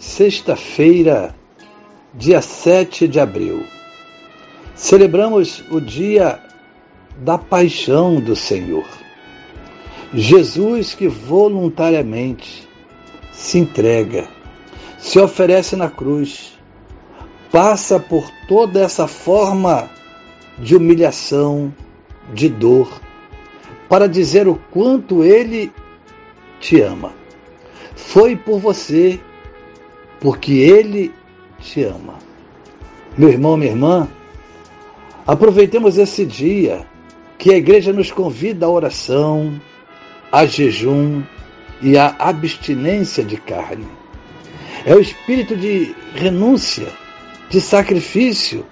[0.00, 1.34] sexta-feira,
[2.14, 3.66] dia 7 de abril,
[4.74, 6.40] celebramos o dia
[7.18, 8.86] da paixão do Senhor.
[10.14, 12.66] Jesus que voluntariamente
[13.30, 14.26] se entrega,
[14.98, 16.58] se oferece na cruz,
[17.52, 19.90] passa por toda essa forma
[20.58, 21.74] de humilhação,
[22.32, 22.90] de dor,
[23.86, 25.70] para dizer o quanto ele
[26.58, 27.12] te ama.
[27.94, 29.20] Foi por você,
[30.20, 31.12] porque ele
[31.58, 32.18] te ama.
[33.16, 34.08] Meu irmão, minha irmã,
[35.26, 36.86] aproveitemos esse dia
[37.38, 39.60] que a igreja nos convida à oração,
[40.30, 41.22] a jejum
[41.82, 43.88] e à abstinência de carne.
[44.84, 46.88] É o espírito de renúncia,
[47.48, 48.64] de sacrifício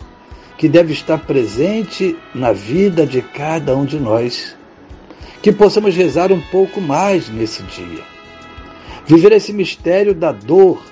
[0.57, 4.57] que deve estar presente na vida de cada um de nós.
[5.41, 8.03] Que possamos rezar um pouco mais nesse dia.
[9.07, 10.83] Viver esse mistério da dor,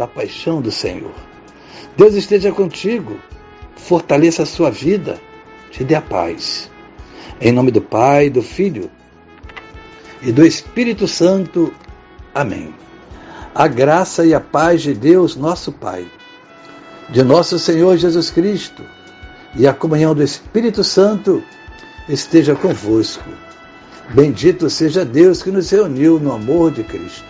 [0.00, 1.12] da paixão do Senhor.
[1.94, 3.20] Deus esteja contigo,
[3.76, 5.20] fortaleça a sua vida,
[5.70, 6.70] te dê a paz.
[7.38, 8.90] Em nome do Pai, do Filho
[10.22, 11.74] e do Espírito Santo.
[12.34, 12.74] Amém.
[13.54, 16.06] A graça e a paz de Deus, nosso Pai,
[17.10, 18.82] de nosso Senhor Jesus Cristo
[19.54, 21.42] e a comunhão do Espírito Santo
[22.08, 23.28] esteja convosco.
[24.14, 27.29] Bendito seja Deus que nos reuniu no amor de Cristo.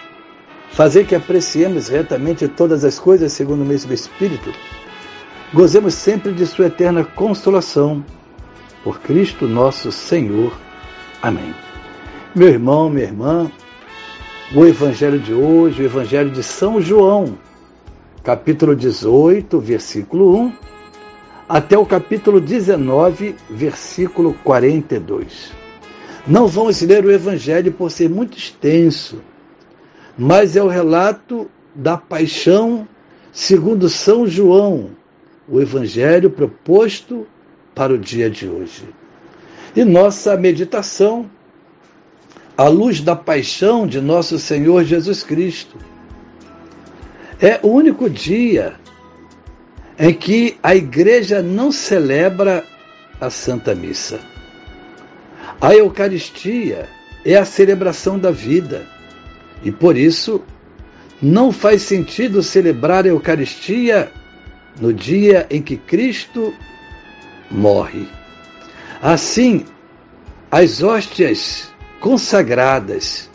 [0.71, 4.51] fazei que apreciemos retamente todas as coisas segundo o mesmo Espírito
[5.53, 8.05] Gozemos sempre de Sua eterna consolação.
[8.85, 10.57] Por Cristo nosso Senhor.
[11.21, 11.53] Amém.
[12.33, 13.51] Meu irmão, minha irmã,
[14.55, 17.37] o Evangelho de hoje, o Evangelho de São João,
[18.23, 20.53] capítulo 18, versículo 1,
[21.49, 25.51] até o capítulo 19, versículo 42.
[26.25, 29.21] Não vamos ler o Evangelho por ser muito extenso,
[30.17, 32.87] mas é o relato da paixão
[33.31, 34.91] segundo São João,
[35.47, 37.25] o Evangelho proposto
[37.73, 38.83] para o dia de hoje.
[39.75, 41.29] E nossa meditação,
[42.57, 45.77] à luz da paixão de nosso Senhor Jesus Cristo,
[47.39, 48.75] é o único dia
[49.97, 52.65] em que a igreja não celebra
[53.19, 54.19] a Santa Missa.
[55.59, 56.89] A Eucaristia
[57.23, 58.85] é a celebração da vida
[59.63, 60.41] e por isso
[61.21, 64.11] não faz sentido celebrar a Eucaristia
[64.79, 66.53] no dia em que Cristo
[67.49, 68.07] morre.
[69.01, 69.65] Assim,
[70.49, 73.29] as hóstias consagradas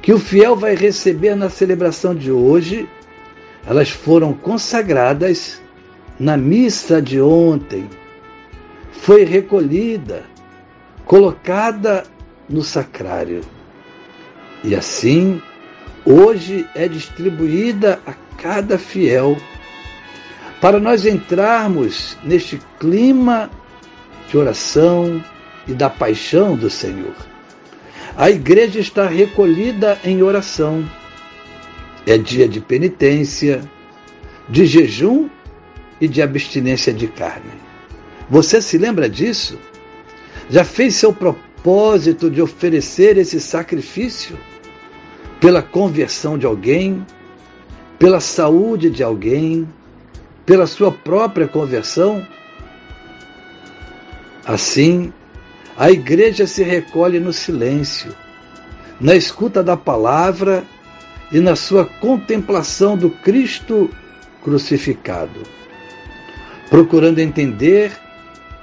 [0.00, 2.88] que o fiel vai receber na celebração de hoje,
[3.64, 5.62] elas foram consagradas
[6.18, 7.88] na missa de ontem.
[8.90, 10.24] Foi recolhida,
[11.04, 12.02] colocada
[12.48, 13.42] no sacrário.
[14.64, 15.40] E assim,
[16.04, 19.36] hoje é distribuída a cada fiel
[20.60, 23.50] para nós entrarmos neste clima
[24.28, 25.22] de oração
[25.66, 27.14] e da paixão do Senhor.
[28.16, 30.88] A igreja está recolhida em oração.
[32.06, 33.60] É dia de penitência,
[34.48, 35.28] de jejum
[36.00, 37.52] e de abstinência de carne.
[38.28, 39.58] Você se lembra disso?
[40.50, 44.36] Já fez seu propósito de oferecer esse sacrifício
[45.42, 47.04] pela conversão de alguém,
[47.98, 49.68] pela saúde de alguém,
[50.46, 52.24] pela sua própria conversão.
[54.46, 55.12] Assim,
[55.76, 58.14] a igreja se recolhe no silêncio,
[59.00, 60.62] na escuta da palavra
[61.32, 63.90] e na sua contemplação do Cristo
[64.44, 65.42] crucificado,
[66.70, 67.90] procurando entender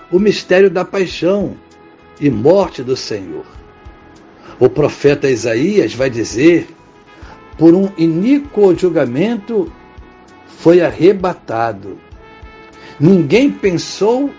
[0.09, 1.57] o mistério da paixão
[2.21, 3.58] e morte do Senhor.
[4.59, 6.67] O profeta Isaías vai dizer:
[7.57, 9.71] por um iníquo julgamento
[10.59, 11.97] foi arrebatado.
[12.99, 14.29] Ninguém pensou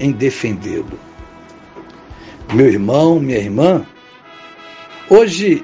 [0.00, 0.98] em defendê-lo.
[2.54, 3.84] Meu irmão, minha irmã,
[5.10, 5.62] hoje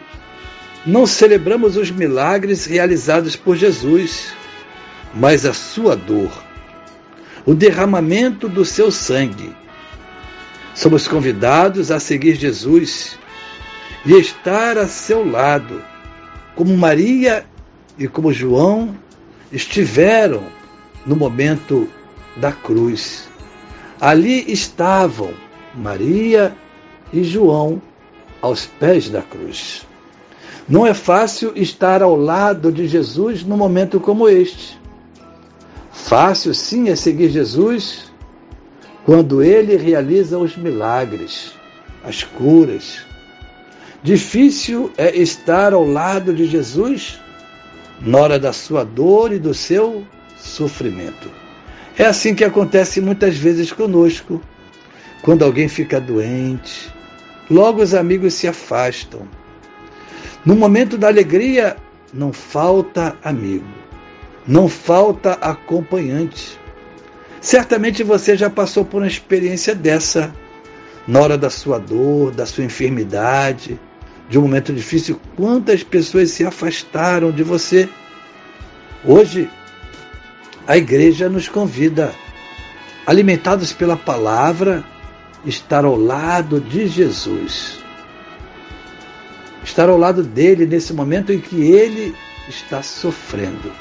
[0.85, 4.35] não celebramos os milagres realizados por Jesus,
[5.15, 6.31] mas a sua dor,
[7.47, 9.57] o derramamento do seu sangue.
[10.75, 13.19] Somos convidados a seguir Jesus
[14.05, 15.83] e estar a seu lado,
[16.55, 17.47] como Maria
[17.99, 18.95] e como João
[19.51, 20.45] estiveram
[21.07, 21.89] no momento
[22.37, 23.29] da cruz.
[24.01, 25.33] Ali estavam
[25.75, 26.55] Maria
[27.13, 27.81] e João
[28.43, 29.87] aos pés da cruz.
[30.69, 34.79] Não é fácil estar ao lado de Jesus num momento como este.
[35.93, 38.13] Fácil sim é seguir Jesus
[39.05, 41.53] quando ele realiza os milagres,
[42.03, 43.05] as curas.
[44.05, 47.19] Difícil é estar ao lado de Jesus
[48.03, 50.07] na hora da sua dor e do seu
[50.37, 51.31] sofrimento.
[51.97, 54.43] É assim que acontece muitas vezes conosco.
[55.23, 56.93] Quando alguém fica doente,
[57.51, 59.27] logo os amigos se afastam.
[60.45, 61.75] No momento da alegria,
[62.13, 63.65] não falta amigo,
[64.47, 66.61] não falta acompanhante.
[67.41, 70.31] Certamente você já passou por uma experiência dessa
[71.09, 73.81] na hora da sua dor, da sua enfermidade,
[74.29, 75.21] de um momento difícil.
[75.37, 77.89] Quantas pessoas se afastaram de você?
[79.05, 79.51] Hoje,
[80.67, 82.15] a igreja nos convida,
[83.07, 84.85] alimentados pela palavra,
[85.45, 87.79] estar ao lado de Jesus.
[89.63, 92.15] Estar ao lado dele nesse momento em que ele
[92.49, 93.73] está sofrendo.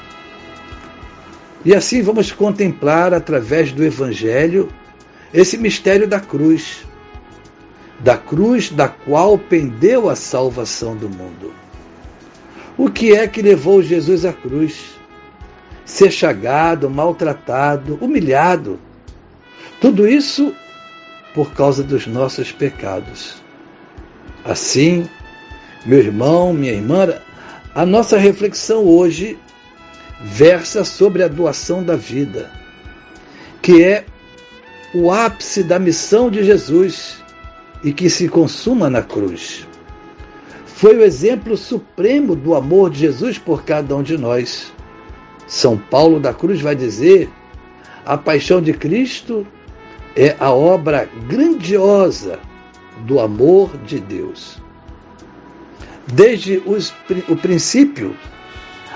[1.64, 4.68] E assim vamos contemplar através do Evangelho
[5.32, 6.84] esse mistério da cruz,
[8.04, 11.54] da cruz da qual pendeu a salvação do mundo.
[12.76, 14.90] O que é que levou Jesus à cruz?
[15.86, 18.78] Ser chagado, maltratado, humilhado.
[19.80, 20.54] Tudo isso
[21.32, 23.36] por causa dos nossos pecados.
[24.44, 25.08] Assim,
[25.86, 27.08] meu irmão, minha irmã,
[27.74, 29.38] a nossa reflexão hoje
[30.20, 32.50] versa sobre a doação da vida,
[33.62, 34.04] que é
[34.94, 37.23] o ápice da missão de Jesus
[37.84, 39.68] e que se consuma na cruz.
[40.64, 44.72] Foi o exemplo supremo do amor de Jesus por cada um de nós.
[45.46, 47.28] São Paulo da Cruz vai dizer:
[48.04, 49.46] a paixão de Cristo
[50.16, 52.40] é a obra grandiosa
[53.00, 54.58] do amor de Deus.
[56.06, 56.92] Desde os,
[57.28, 58.16] o princípio,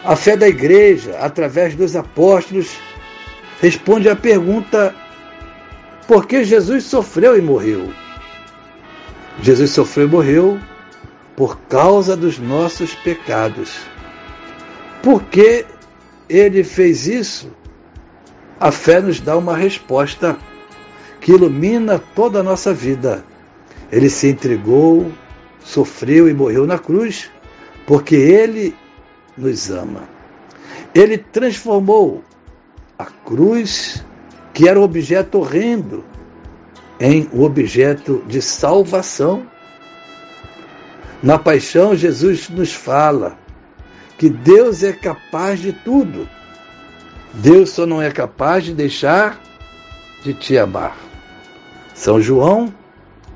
[0.05, 2.77] a fé da igreja, através dos apóstolos,
[3.61, 4.95] responde à pergunta:
[6.07, 7.93] por que Jesus sofreu e morreu?
[9.41, 10.61] Jesus sofreu e morreu
[11.37, 13.79] por causa dos nossos pecados.
[15.03, 15.65] Por que
[16.29, 17.51] ele fez isso?
[18.59, 20.37] A fé nos dá uma resposta
[21.21, 23.25] que ilumina toda a nossa vida.
[23.91, 25.11] Ele se entregou,
[25.61, 27.31] sofreu e morreu na cruz,
[27.87, 28.75] porque ele
[29.37, 30.03] nos ama.
[30.95, 32.25] Ele transformou
[32.99, 34.05] a cruz,
[34.53, 36.05] que era um objeto horrendo,
[37.01, 39.47] em objeto de salvação.
[41.23, 43.37] Na paixão, Jesus nos fala
[44.17, 46.29] que Deus é capaz de tudo.
[47.35, 49.41] Deus só não é capaz de deixar
[50.23, 50.97] de te amar.
[51.95, 52.73] São João,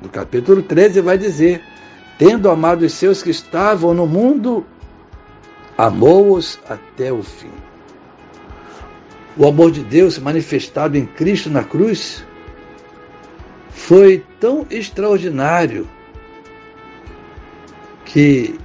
[0.01, 1.61] no capítulo 13, vai dizer:
[2.17, 4.65] Tendo amado os seus que estavam no mundo,
[5.77, 7.51] amou-os até o fim.
[9.35, 12.23] O amor de Deus manifestado em Cristo na cruz
[13.87, 15.85] foi tão extraordinário
[18.05, 18.57] que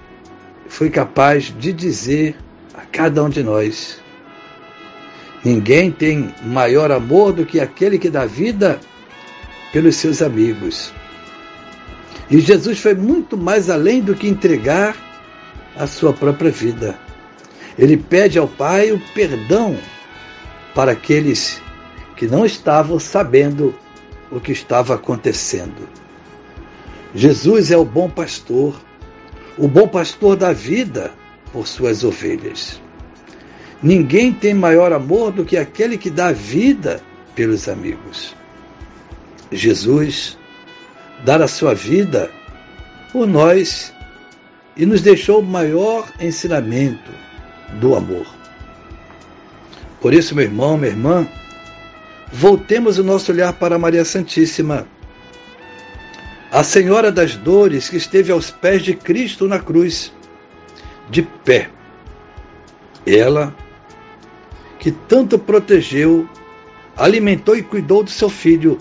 [0.68, 2.36] foi capaz de dizer
[2.72, 4.00] a cada um de nós:
[5.44, 8.78] Ninguém tem maior amor do que aquele que dá vida
[9.72, 10.92] pelos seus amigos.
[12.30, 14.94] E Jesus foi muito mais além do que entregar
[15.76, 16.96] a sua própria vida.
[17.76, 19.76] Ele pede ao Pai o perdão
[20.76, 21.60] para aqueles
[22.14, 23.74] que não estavam sabendo
[24.30, 25.88] o que estava acontecendo.
[27.14, 28.78] Jesus é o bom pastor,
[29.56, 31.12] o bom pastor da vida
[31.52, 32.80] por suas ovelhas.
[33.82, 37.00] Ninguém tem maior amor do que aquele que dá vida
[37.34, 38.34] pelos amigos.
[39.50, 40.36] Jesus
[41.24, 42.30] dar a sua vida
[43.12, 43.92] por nós
[44.76, 47.10] e nos deixou o maior ensinamento
[47.80, 48.26] do amor.
[50.00, 51.26] Por isso, meu irmão, minha irmã,
[52.32, 54.86] voltemos o nosso olhar para Maria Santíssima,
[56.50, 60.12] a Senhora das Dores que esteve aos pés de Cristo na cruz,
[61.10, 61.70] de pé.
[63.06, 63.54] Ela
[64.78, 66.28] que tanto protegeu
[66.96, 68.78] alimentou e cuidou do seu filho,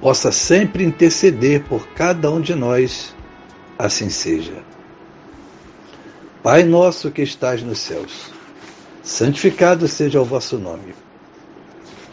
[0.00, 3.14] possa sempre interceder por cada um de nós,
[3.78, 4.62] assim seja.
[6.42, 8.30] Pai nosso que estás nos céus,
[9.02, 10.94] santificado seja o vosso nome.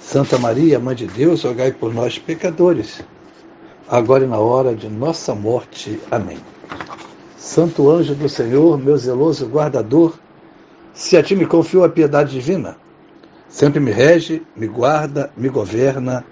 [0.00, 3.00] Santa Maria, Mãe de Deus, rogai por nós, pecadores,
[3.88, 6.00] agora e na hora de nossa morte.
[6.10, 6.38] Amém.
[7.36, 10.14] Santo anjo do Senhor, meu zeloso guardador,
[10.92, 12.76] se a ti me confio a piedade divina,
[13.48, 16.24] sempre me rege, me guarda, me governa,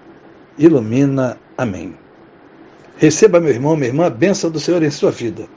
[0.57, 1.37] ilumina.
[1.57, 1.95] Amém.
[2.97, 5.47] Receba, meu irmão, minha irmã, a bênção do Senhor em sua vida.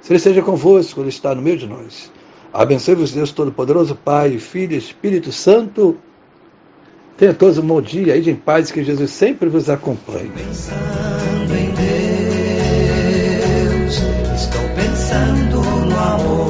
[0.00, 2.10] Se Ele seja convosco, Ele está no meio de nós.
[2.52, 5.98] Abençoe-vos, Deus Todo-Poderoso, Pai, Filho e Espírito Santo.
[7.16, 10.30] Tenha todos um bom dia e em paz, que Jesus sempre vos acompanhe.
[10.36, 11.70] Pensando em
[13.84, 14.02] Deus,
[14.34, 16.45] estou pensando no amor.